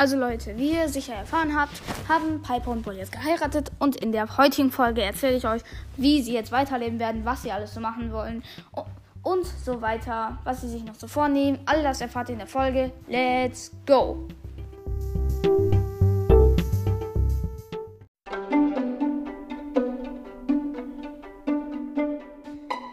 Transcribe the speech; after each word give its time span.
Also 0.00 0.16
Leute, 0.16 0.56
wie 0.56 0.72
ihr 0.72 0.88
sicher 0.88 1.12
erfahren 1.12 1.54
habt, 1.54 1.82
haben 2.08 2.40
Piper 2.40 2.70
und 2.70 2.84
Bull 2.84 2.94
jetzt 2.94 3.12
geheiratet 3.12 3.70
und 3.80 3.96
in 3.96 4.12
der 4.12 4.38
heutigen 4.38 4.72
Folge 4.72 5.02
erzähle 5.02 5.36
ich 5.36 5.46
euch, 5.46 5.60
wie 5.98 6.22
sie 6.22 6.32
jetzt 6.32 6.52
weiterleben 6.52 6.98
werden, 6.98 7.26
was 7.26 7.42
sie 7.42 7.52
alles 7.52 7.74
so 7.74 7.80
machen 7.80 8.10
wollen 8.10 8.42
und 9.22 9.44
so 9.44 9.82
weiter, 9.82 10.38
was 10.42 10.62
sie 10.62 10.70
sich 10.70 10.84
noch 10.84 10.94
so 10.94 11.06
vornehmen. 11.06 11.58
All 11.66 11.82
das 11.82 12.00
erfahrt 12.00 12.30
ihr 12.30 12.32
in 12.32 12.38
der 12.38 12.46
Folge. 12.46 12.92
Let's 13.08 13.72
go! 13.86 14.26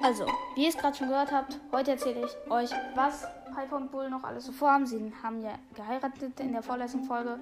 Also, 0.04 0.26
wie 0.56 0.64
ihr 0.64 0.70
es 0.70 0.78
gerade 0.78 0.98
schon 0.98 1.08
gehört 1.08 1.32
habt, 1.32 1.58
heute 1.72 1.92
erzähle 1.92 2.26
ich 2.26 2.52
euch, 2.52 2.72
was 2.96 3.26
Piper 3.58 3.78
und 3.78 3.92
Bull 3.92 4.10
noch 4.10 4.24
alles 4.24 4.46
so 4.46 4.52
vorhaben. 4.52 4.86
Sie 4.86 5.12
haben 5.24 5.42
ja 5.42 5.54
geheiratet 5.74 6.40
in 6.40 6.52
der 6.52 6.62
vorletzten 6.62 7.04
Folge. 7.04 7.40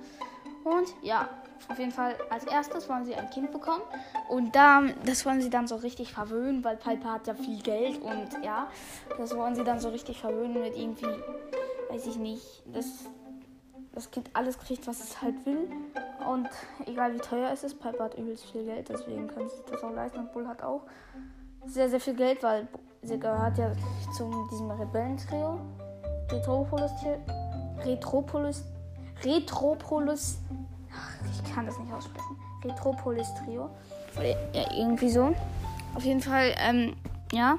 Und 0.64 0.94
ja, 1.02 1.28
auf 1.68 1.78
jeden 1.78 1.92
Fall 1.92 2.16
als 2.30 2.46
erstes 2.46 2.88
wollen 2.88 3.04
sie 3.04 3.16
ein 3.16 3.30
Kind 3.30 3.52
bekommen. 3.52 3.82
Und 4.30 4.56
da, 4.56 4.82
das 5.06 5.26
wollen 5.26 5.42
sie 5.42 5.50
dann 5.50 5.68
so 5.68 5.76
richtig 5.76 6.14
verwöhnen, 6.14 6.64
weil 6.64 6.78
Piper 6.78 7.14
hat 7.14 7.28
ja 7.28 7.34
viel 7.34 7.62
Geld. 7.62 8.02
Und 8.02 8.30
ja, 8.44 8.68
das 9.18 9.36
wollen 9.36 9.56
sie 9.56 9.66
dann 9.66 9.80
so 9.80 9.90
richtig 9.90 10.22
verwöhnen 10.22 10.62
mit 10.62 10.78
irgendwie, 10.78 11.06
weiß 11.90 12.08
ich 12.08 12.16
nicht, 12.16 12.64
dass 12.74 12.86
das 13.92 14.10
Kind 14.10 14.30
alles 14.34 14.58
kriegt, 14.58 14.88
was 14.88 15.02
es 15.02 15.22
halt 15.22 15.46
will. 15.46 15.70
Und 16.30 16.48
egal 16.86 17.14
wie 17.14 17.20
teuer 17.20 17.52
es 17.52 17.64
ist, 17.64 17.80
Piper 17.80 18.06
hat 18.06 18.18
übelst 18.18 18.46
viel 18.52 18.64
Geld, 18.64 18.88
deswegen 18.88 19.28
können 19.28 19.50
sie 19.50 19.58
sich 19.58 19.66
das 19.66 19.84
auch 19.84 19.94
leisten. 19.94 20.20
Und 20.20 20.32
Bull 20.32 20.48
hat 20.48 20.64
auch 20.64 20.84
sehr, 21.66 21.90
sehr 21.90 22.00
viel 22.00 22.16
Geld, 22.16 22.42
weil 22.42 22.68
sie 23.02 23.20
gehört 23.20 23.58
ja 23.58 23.74
zu 24.16 24.48
diesem 24.50 24.72
Rebellentrio. 24.72 25.60
Retropolis. 26.32 26.92
Retropolis. 27.86 28.64
Retropolis. 29.24 30.40
Ach, 30.94 31.12
ich 31.32 31.54
kann 31.54 31.66
das 31.66 31.78
nicht 31.80 31.92
aussprechen. 31.94 32.38
Retropolis 32.64 33.28
Trio. 33.44 33.70
Ja, 34.54 34.64
irgendwie 34.76 35.10
so. 35.10 35.34
Auf 35.94 36.04
jeden 36.04 36.22
Fall, 36.22 36.54
ähm, 36.58 36.96
ja. 37.32 37.58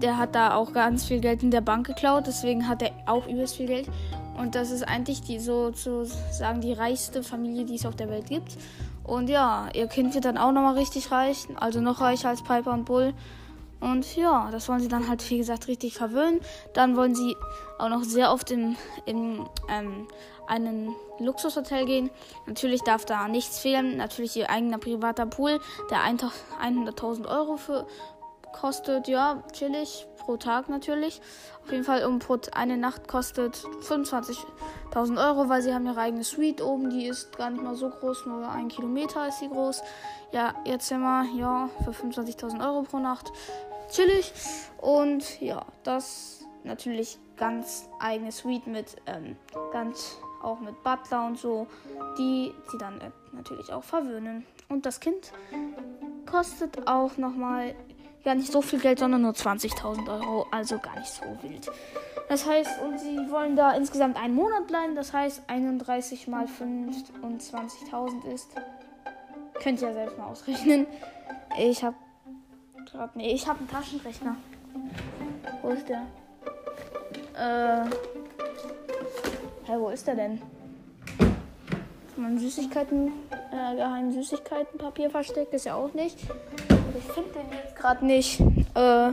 Der 0.00 0.16
hat 0.16 0.34
da 0.34 0.54
auch 0.54 0.72
ganz 0.72 1.04
viel 1.04 1.20
Geld 1.20 1.42
in 1.42 1.50
der 1.50 1.60
Bank 1.60 1.86
geklaut, 1.86 2.26
deswegen 2.26 2.68
hat 2.68 2.82
er 2.82 2.90
auch 3.06 3.26
übelst 3.26 3.56
viel 3.56 3.66
Geld. 3.66 3.88
Und 4.38 4.54
das 4.54 4.70
ist 4.70 4.86
eigentlich 4.86 5.22
die 5.22 5.38
sozusagen 5.38 6.60
die 6.60 6.72
reichste 6.72 7.22
Familie, 7.22 7.64
die 7.64 7.74
es 7.74 7.86
auf 7.86 7.96
der 7.96 8.08
Welt 8.08 8.26
gibt. 8.26 8.56
Und 9.02 9.28
ja, 9.28 9.68
ihr 9.74 9.86
Kind 9.86 10.14
wird 10.14 10.26
dann 10.26 10.38
auch 10.38 10.52
nochmal 10.52 10.74
richtig 10.74 11.10
reich, 11.10 11.48
also 11.56 11.80
noch 11.80 12.00
reicher 12.00 12.28
als 12.28 12.42
Piper 12.42 12.72
und 12.72 12.84
Bull. 12.84 13.14
Und 13.80 14.16
ja, 14.16 14.48
das 14.50 14.68
wollen 14.68 14.80
sie 14.80 14.88
dann 14.88 15.08
halt, 15.08 15.28
wie 15.30 15.38
gesagt, 15.38 15.68
richtig 15.68 15.94
verwöhnen. 15.94 16.40
Dann 16.72 16.96
wollen 16.96 17.14
sie 17.14 17.36
auch 17.78 17.88
noch 17.88 18.02
sehr 18.02 18.32
oft 18.32 18.50
in, 18.50 18.76
in 19.06 19.48
ähm, 19.68 20.08
einen 20.48 20.94
Luxushotel 21.20 21.84
gehen. 21.84 22.10
Natürlich 22.46 22.82
darf 22.82 23.04
da 23.04 23.28
nichts 23.28 23.60
fehlen. 23.60 23.96
Natürlich 23.96 24.36
ihr 24.36 24.50
eigener 24.50 24.78
privater 24.78 25.26
Pool, 25.26 25.60
der 25.90 25.98
100.000 25.98 27.28
Euro 27.28 27.56
für 27.56 27.86
kostet. 28.52 29.06
Ja, 29.06 29.42
chillig 29.52 30.06
pro 30.28 30.36
Tag 30.36 30.68
natürlich. 30.68 31.22
Auf 31.64 31.72
jeden 31.72 31.84
Fall 31.84 32.04
um 32.04 32.18
eine 32.52 32.76
Nacht 32.76 33.08
kostet 33.08 33.56
25.000 33.56 35.26
Euro, 35.26 35.48
weil 35.48 35.62
sie 35.62 35.72
haben 35.72 35.86
ihre 35.86 35.98
eigene 35.98 36.22
Suite 36.22 36.60
oben. 36.60 36.90
Die 36.90 37.06
ist 37.06 37.34
gar 37.38 37.48
nicht 37.48 37.64
mal 37.64 37.74
so 37.74 37.88
groß, 37.88 38.26
nur 38.26 38.46
ein 38.46 38.68
Kilometer 38.68 39.26
ist 39.26 39.38
sie 39.38 39.48
groß. 39.48 39.80
Ja, 40.32 40.54
ihr 40.66 40.78
Zimmer, 40.80 41.24
ja, 41.34 41.70
für 41.82 41.92
25.000 41.92 42.62
Euro 42.62 42.82
pro 42.82 42.98
Nacht. 42.98 43.32
Chillig. 43.90 44.30
Und 44.76 45.40
ja, 45.40 45.64
das 45.82 46.44
natürlich 46.62 47.18
ganz 47.38 47.88
eigene 47.98 48.30
Suite 48.30 48.66
mit 48.66 48.96
ähm, 49.06 49.34
ganz 49.72 50.18
auch 50.42 50.60
mit 50.60 50.82
Butler 50.82 51.24
und 51.24 51.38
so, 51.38 51.66
die 52.18 52.52
sie 52.70 52.76
dann 52.76 53.00
äh, 53.00 53.10
natürlich 53.32 53.72
auch 53.72 53.82
verwöhnen. 53.82 54.44
Und 54.68 54.84
das 54.84 55.00
Kind 55.00 55.32
kostet 56.26 56.86
auch 56.86 57.16
nochmal 57.16 57.74
gar 58.28 58.34
nicht 58.34 58.52
so 58.52 58.60
viel 58.60 58.78
Geld, 58.78 58.98
sondern 58.98 59.22
nur 59.22 59.32
20.000 59.32 60.06
Euro. 60.06 60.46
Also 60.50 60.78
gar 60.78 60.98
nicht 60.98 61.08
so 61.08 61.22
wild. 61.40 61.70
Das 62.28 62.44
heißt, 62.46 62.82
und 62.82 63.00
sie 63.00 63.16
wollen 63.30 63.56
da 63.56 63.72
insgesamt 63.72 64.18
einen 64.22 64.34
Monat 64.34 64.66
bleiben. 64.66 64.94
Das 64.94 65.14
heißt, 65.14 65.44
31 65.46 66.28
mal 66.28 66.44
25.000 66.44 68.30
ist. 68.30 68.50
Könnt 69.62 69.80
ihr 69.80 69.88
ja 69.88 69.94
selbst 69.94 70.18
mal 70.18 70.26
ausrechnen. 70.26 70.86
Ich 71.58 71.82
habe 71.82 71.96
gerade. 72.90 73.12
Nee, 73.14 73.32
ich 73.32 73.48
habe 73.48 73.60
einen 73.60 73.70
Taschenrechner. 73.70 74.36
Wo 75.62 75.70
ist 75.70 75.88
der? 75.88 76.02
Äh. 77.34 77.88
Hä, 79.64 79.72
wo 79.78 79.88
ist 79.88 80.06
der 80.06 80.16
denn? 80.16 80.42
Mein 82.16 82.38
Süßigkeiten, 82.38 83.12
äh, 83.52 83.76
geheimen 83.76 84.12
Süßigkeitenpapier 84.12 85.08
versteckt 85.08 85.54
ist 85.54 85.64
ja 85.64 85.76
auch 85.76 85.94
nicht. 85.94 86.18
Ich 86.98 87.04
finde 87.12 87.30
den 87.30 87.67
gerade 87.78 88.04
nicht. 88.04 88.40
Äh, 88.40 89.12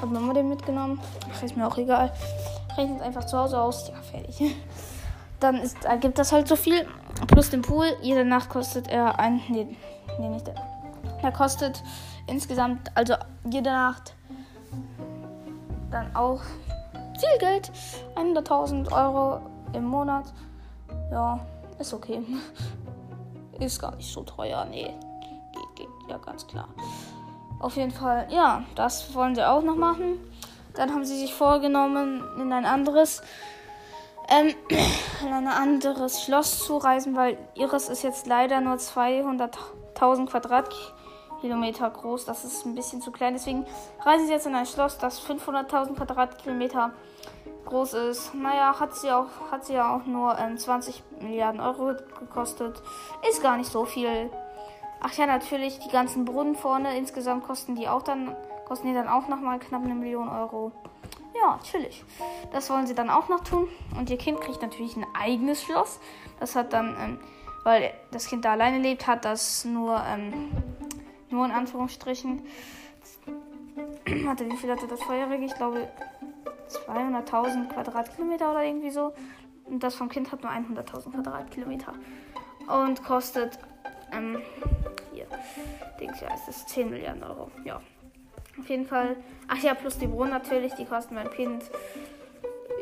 hab 0.00 0.10
Mama 0.10 0.32
den 0.32 0.48
mitgenommen. 0.48 1.00
Ach, 1.32 1.42
ist 1.42 1.56
mir 1.56 1.66
auch 1.66 1.78
egal. 1.78 2.12
Rechnet 2.76 3.00
einfach 3.02 3.24
zu 3.24 3.38
Hause 3.38 3.60
aus. 3.60 3.88
Ja, 3.88 3.94
fertig. 4.02 4.54
Dann 5.40 5.56
ist, 5.56 5.84
ergibt 5.84 6.18
das 6.18 6.32
halt 6.32 6.48
so 6.48 6.56
viel. 6.56 6.86
Plus 7.28 7.50
den 7.50 7.62
Pool. 7.62 7.86
Jede 8.02 8.24
Nacht 8.24 8.50
kostet 8.50 8.88
er 8.88 9.18
ein. 9.18 9.40
Nee, 9.48 9.76
nee 10.18 10.28
nicht 10.28 10.46
der. 10.46 10.54
Er 11.22 11.32
kostet 11.32 11.82
insgesamt, 12.26 12.90
also 12.94 13.14
jede 13.48 13.70
Nacht 13.70 14.14
dann 15.90 16.14
auch 16.14 16.40
viel 17.18 17.38
Geld. 17.38 17.70
100.000 18.16 18.92
Euro 18.92 19.40
im 19.72 19.84
Monat. 19.84 20.26
Ja, 21.10 21.40
ist 21.78 21.94
okay. 21.94 22.20
Ist 23.60 23.80
gar 23.80 23.94
nicht 23.94 24.12
so 24.12 24.24
teuer, 24.24 24.64
nee 24.64 24.92
ja, 26.08 26.18
ganz 26.18 26.46
klar. 26.46 26.68
Auf 27.60 27.76
jeden 27.76 27.92
Fall, 27.92 28.26
ja, 28.30 28.62
das 28.74 29.14
wollen 29.14 29.34
sie 29.34 29.46
auch 29.46 29.62
noch 29.62 29.76
machen. 29.76 30.18
Dann 30.74 30.92
haben 30.92 31.04
sie 31.04 31.16
sich 31.16 31.34
vorgenommen, 31.34 32.22
in 32.38 32.52
ein 32.52 32.66
anderes, 32.66 33.22
ähm, 34.28 34.54
in 35.24 35.32
ein 35.32 35.46
anderes 35.46 36.22
Schloss 36.22 36.64
zu 36.64 36.76
reisen, 36.76 37.16
weil 37.16 37.38
ihres 37.54 37.88
ist 37.88 38.02
jetzt 38.02 38.26
leider 38.26 38.60
nur 38.60 38.74
200.000 38.74 40.26
Quadratkilometer 40.26 41.90
groß. 41.90 42.24
Das 42.24 42.44
ist 42.44 42.66
ein 42.66 42.74
bisschen 42.74 43.00
zu 43.00 43.12
klein. 43.12 43.34
Deswegen 43.34 43.64
reisen 44.00 44.26
sie 44.26 44.32
jetzt 44.32 44.46
in 44.46 44.54
ein 44.54 44.66
Schloss, 44.66 44.98
das 44.98 45.22
500.000 45.22 45.94
Quadratkilometer 45.94 46.92
groß 47.64 47.94
ist. 47.94 48.34
Naja, 48.34 48.78
hat 48.78 48.94
sie 48.94 49.10
auch, 49.10 49.28
hat 49.50 49.64
sie 49.64 49.74
ja 49.74 49.94
auch 49.96 50.04
nur 50.06 50.36
ähm, 50.38 50.58
20 50.58 51.02
Milliarden 51.20 51.60
Euro 51.60 51.94
gekostet. 52.18 52.82
Ist 53.30 53.42
gar 53.42 53.56
nicht 53.56 53.70
so 53.70 53.84
viel. 53.84 54.30
Ach 55.06 55.12
ja, 55.12 55.26
natürlich, 55.26 55.80
die 55.80 55.90
ganzen 55.90 56.24
Brunnen 56.24 56.54
vorne, 56.54 56.96
insgesamt 56.96 57.44
kosten 57.44 57.76
die 57.76 57.88
auch 57.88 58.00
dann, 58.00 58.34
kosten 58.64 58.88
die 58.88 58.94
dann 58.94 59.06
auch 59.06 59.28
nochmal 59.28 59.58
knapp 59.58 59.84
eine 59.84 59.94
Million 59.94 60.30
Euro. 60.30 60.72
Ja, 61.34 61.60
chillig. 61.62 62.02
Das 62.52 62.70
wollen 62.70 62.86
sie 62.86 62.94
dann 62.94 63.10
auch 63.10 63.28
noch 63.28 63.40
tun. 63.40 63.68
Und 63.98 64.08
ihr 64.08 64.16
Kind 64.16 64.40
kriegt 64.40 64.62
natürlich 64.62 64.96
ein 64.96 65.04
eigenes 65.12 65.62
Schloss. 65.62 66.00
Das 66.40 66.56
hat 66.56 66.72
dann, 66.72 66.96
ähm, 66.98 67.20
weil 67.64 67.92
das 68.12 68.28
Kind 68.28 68.46
da 68.46 68.52
alleine 68.52 68.78
lebt, 68.78 69.06
hat 69.06 69.26
das 69.26 69.66
nur, 69.66 70.02
ähm, 70.08 70.50
nur 71.28 71.44
in 71.44 71.52
Anführungsstrichen. 71.52 72.42
Warte, 74.24 74.50
wie 74.50 74.56
viel 74.56 74.70
hatte 74.70 74.86
das 74.86 75.02
vorherige? 75.02 75.44
Ich 75.44 75.54
glaube 75.54 75.86
200.000 76.88 77.68
Quadratkilometer 77.68 78.52
oder 78.52 78.64
irgendwie 78.64 78.90
so. 78.90 79.12
Und 79.66 79.82
das 79.82 79.96
vom 79.96 80.08
Kind 80.08 80.32
hat 80.32 80.42
nur 80.42 80.50
100.000 80.50 81.12
Quadratkilometer. 81.12 81.92
Und 82.68 83.04
kostet 83.04 83.58
ähm, 84.12 84.40
hier, 85.28 85.98
Dings, 86.00 86.20
ja, 86.20 86.28
es 86.34 86.48
ist 86.48 86.68
10 86.68 86.90
Milliarden 86.90 87.22
Euro. 87.22 87.50
Ja. 87.64 87.80
Auf 88.58 88.68
jeden 88.68 88.86
Fall. 88.86 89.16
Ach 89.48 89.62
ja, 89.62 89.74
plus 89.74 89.98
die 89.98 90.06
Brunnen 90.06 90.30
natürlich, 90.30 90.74
die 90.74 90.84
kosten 90.84 91.14
mein 91.14 91.30
Kind. 91.30 91.64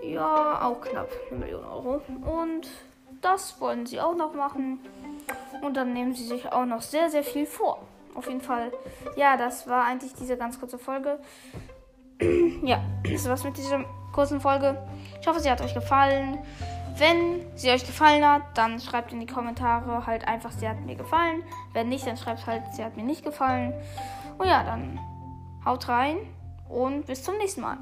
Ja, 0.02 0.62
auch 0.62 0.80
knapp 0.80 1.08
eine 1.30 1.40
Million 1.40 1.64
Euro. 1.64 2.02
Und 2.24 2.68
das 3.20 3.60
wollen 3.60 3.86
sie 3.86 4.00
auch 4.00 4.16
noch 4.16 4.34
machen. 4.34 4.80
Und 5.62 5.76
dann 5.76 5.92
nehmen 5.92 6.14
sie 6.14 6.24
sich 6.24 6.50
auch 6.52 6.66
noch 6.66 6.82
sehr, 6.82 7.08
sehr 7.08 7.24
viel 7.24 7.46
vor. 7.46 7.86
Auf 8.14 8.26
jeden 8.26 8.40
Fall. 8.42 8.72
Ja, 9.16 9.36
das 9.36 9.66
war 9.68 9.84
eigentlich 9.84 10.12
diese 10.14 10.36
ganz 10.36 10.60
kurze 10.60 10.78
Folge. 10.78 11.18
ja, 12.62 12.82
das 13.10 13.28
war's 13.28 13.44
mit 13.44 13.56
dieser 13.56 13.84
kurzen 14.12 14.40
Folge. 14.40 14.76
Ich 15.20 15.26
hoffe, 15.26 15.40
sie 15.40 15.50
hat 15.50 15.62
euch 15.62 15.72
gefallen. 15.72 16.38
Wenn 17.02 17.44
sie 17.56 17.68
euch 17.72 17.84
gefallen 17.84 18.24
hat, 18.24 18.42
dann 18.54 18.78
schreibt 18.78 19.12
in 19.12 19.18
die 19.18 19.26
Kommentare 19.26 20.06
halt 20.06 20.28
einfach, 20.28 20.52
sie 20.52 20.68
hat 20.68 20.82
mir 20.82 20.94
gefallen. 20.94 21.42
Wenn 21.72 21.88
nicht, 21.88 22.06
dann 22.06 22.16
schreibt 22.16 22.46
halt, 22.46 22.62
sie 22.74 22.84
hat 22.84 22.96
mir 22.96 23.02
nicht 23.02 23.24
gefallen. 23.24 23.74
Und 24.38 24.46
ja, 24.46 24.62
dann 24.62 25.00
haut 25.64 25.88
rein 25.88 26.18
und 26.68 27.06
bis 27.06 27.24
zum 27.24 27.38
nächsten 27.38 27.62
Mal. 27.62 27.78